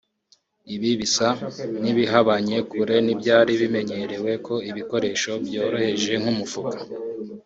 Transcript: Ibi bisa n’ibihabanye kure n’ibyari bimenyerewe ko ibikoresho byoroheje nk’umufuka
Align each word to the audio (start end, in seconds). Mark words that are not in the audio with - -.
Ibi 0.75 0.91
bisa 0.99 1.27
n’ibihabanye 1.83 2.57
kure 2.69 2.95
n’ibyari 3.05 3.51
bimenyerewe 3.61 4.31
ko 4.45 4.53
ibikoresho 4.69 5.31
byoroheje 5.45 6.13
nk’umufuka 6.21 6.79